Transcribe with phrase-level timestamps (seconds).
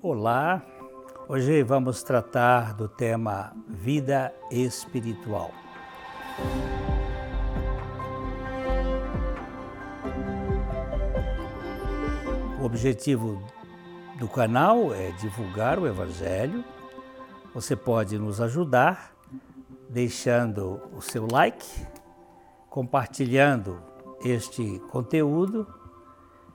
[0.00, 0.64] Olá,
[1.28, 5.50] hoje vamos tratar do tema vida espiritual.
[12.60, 13.42] O objetivo
[14.20, 16.64] do canal é divulgar o Evangelho.
[17.52, 19.12] Você pode nos ajudar
[19.88, 21.66] deixando o seu like,
[22.70, 23.82] compartilhando
[24.24, 25.66] este conteúdo,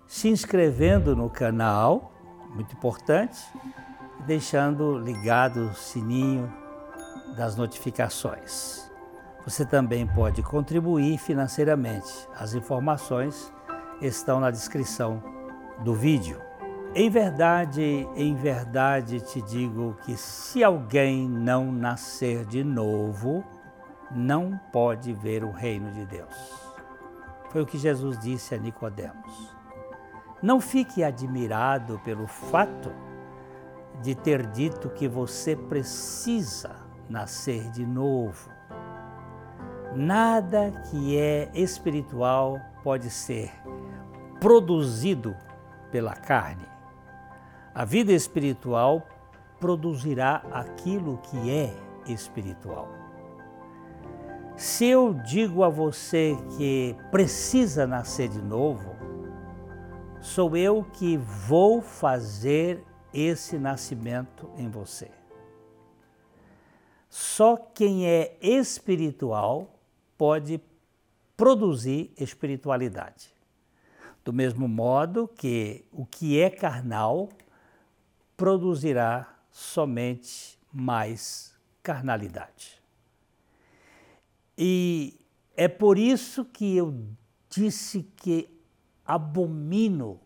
[0.07, 2.12] se inscrevendo no canal
[2.53, 3.41] muito importante,
[4.25, 6.51] deixando ligado o sininho
[7.35, 8.89] das notificações.
[9.45, 12.27] Você também pode contribuir financeiramente.
[12.35, 13.51] As informações
[14.01, 15.21] estão na descrição
[15.83, 16.39] do vídeo.
[16.95, 23.43] Em verdade, em verdade te digo que se alguém não nascer de novo,
[24.11, 26.35] não pode ver o reino de Deus.
[27.49, 29.62] Foi o que Jesus disse a Nicodemos.
[30.43, 32.91] Não fique admirado pelo fato
[34.01, 36.75] de ter dito que você precisa
[37.09, 38.51] nascer de novo.
[39.95, 43.53] Nada que é espiritual pode ser
[44.41, 45.33] produzido
[45.89, 46.67] pela carne.
[47.73, 49.07] A vida espiritual
[49.61, 51.73] produzirá aquilo que é
[52.05, 52.89] espiritual.
[54.57, 58.93] Se eu digo a você que precisa nascer de novo,
[60.23, 62.81] sou eu que vou fazer
[63.13, 65.11] esse nascimento em você.
[67.09, 69.77] Só quem é espiritual
[70.17, 70.61] pode
[71.35, 73.33] produzir espiritualidade.
[74.23, 77.27] Do mesmo modo que o que é carnal
[78.37, 82.81] produzirá somente mais carnalidade.
[84.57, 85.19] E
[85.57, 86.97] é por isso que eu
[87.49, 88.53] disse que
[89.05, 90.19] abomino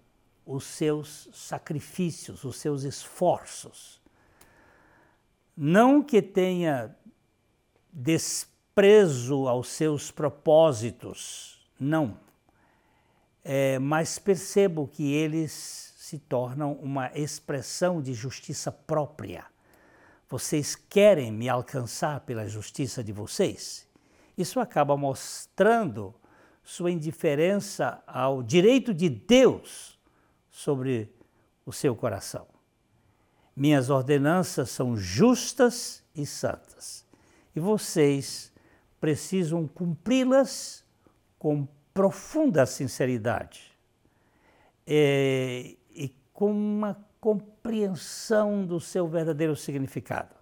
[0.45, 4.01] os seus sacrifícios, os seus esforços.
[5.55, 6.95] Não que tenha
[7.91, 12.17] desprezo aos seus propósitos, não.
[13.43, 19.45] É, mas percebo que eles se tornam uma expressão de justiça própria.
[20.29, 23.87] Vocês querem me alcançar pela justiça de vocês?
[24.37, 26.13] Isso acaba mostrando
[26.67, 29.97] sua indiferença ao direito de Deus
[30.51, 31.09] sobre
[31.65, 32.45] o seu coração.
[33.55, 37.05] Minhas ordenanças são justas e santas,
[37.55, 38.51] e vocês
[38.99, 40.83] precisam cumpri-las
[41.39, 43.71] com profunda sinceridade
[44.85, 50.35] e, e com uma compreensão do seu verdadeiro significado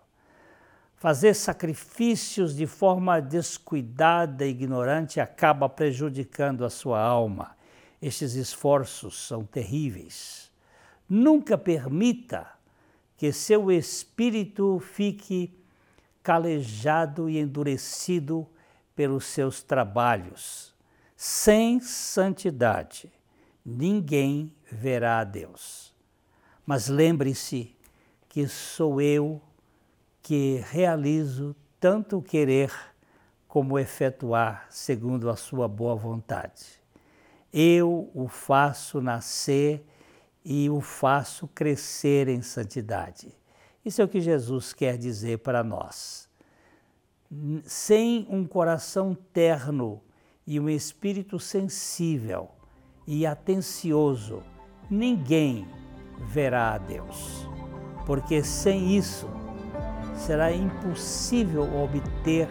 [0.95, 7.56] fazer sacrifícios de forma descuidada e ignorante acaba prejudicando a sua alma.
[8.01, 10.51] Estes esforços são terríveis.
[11.07, 12.47] Nunca permita
[13.17, 15.57] que seu espírito fique
[16.23, 18.47] calejado e endurecido
[18.95, 20.73] pelos seus trabalhos.
[21.16, 23.11] Sem santidade,
[23.66, 25.94] ninguém verá a Deus.
[26.66, 27.75] Mas lembre-se
[28.28, 29.41] que sou eu
[30.25, 32.73] que realizo tanto querer
[33.47, 36.81] como efetuar segundo a sua boa vontade.
[37.53, 39.85] Eu o faço nascer
[40.43, 43.37] e o faço crescer em santidade.
[43.85, 46.27] Isso é o que Jesus quer dizer para nós.
[47.63, 50.01] Sem um coração terno
[50.47, 52.49] e um espírito sensível
[53.05, 54.41] e atencioso,
[54.89, 55.67] ninguém
[56.29, 57.47] verá a Deus.
[58.07, 59.29] Porque sem isso,
[60.15, 62.47] será impossível obter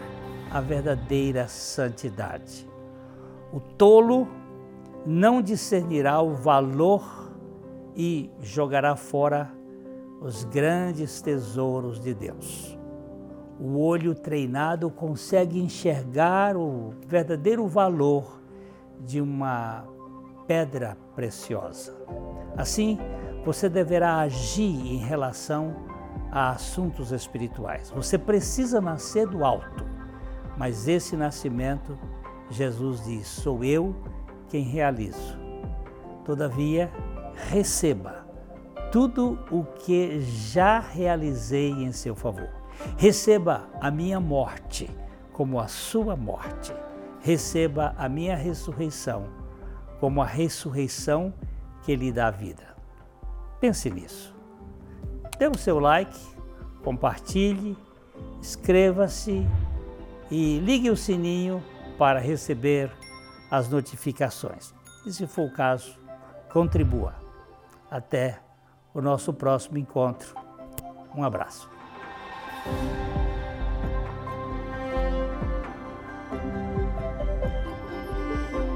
[0.51, 2.69] a verdadeira santidade.
[3.51, 4.27] O tolo
[5.05, 7.33] não discernirá o valor
[7.95, 9.51] e jogará fora
[10.21, 12.77] os grandes tesouros de Deus.
[13.59, 18.41] O olho treinado consegue enxergar o verdadeiro valor
[18.99, 19.85] de uma
[20.47, 21.95] pedra preciosa.
[22.57, 22.97] Assim,
[23.45, 25.75] você deverá agir em relação
[26.35, 27.89] a assuntos espirituais.
[27.91, 29.85] Você precisa nascer do alto,
[30.57, 31.97] mas esse nascimento,
[32.49, 33.95] Jesus diz: sou eu
[34.49, 35.39] quem realizo.
[36.25, 36.91] Todavia,
[37.49, 38.25] receba
[38.91, 42.49] tudo o que já realizei em seu favor.
[42.97, 44.89] Receba a minha morte
[45.31, 46.73] como a sua morte.
[47.21, 49.27] Receba a minha ressurreição
[50.01, 51.33] como a ressurreição
[51.83, 52.75] que lhe dá vida.
[53.59, 54.34] Pense nisso
[55.37, 56.17] dê o seu like,
[56.83, 57.77] compartilhe,
[58.39, 59.45] inscreva-se
[60.29, 61.63] e ligue o sininho
[61.97, 62.91] para receber
[63.49, 64.73] as notificações.
[65.05, 65.97] E se for o caso,
[66.51, 67.13] contribua.
[67.89, 68.39] Até
[68.93, 70.35] o nosso próximo encontro.
[71.15, 71.69] Um abraço.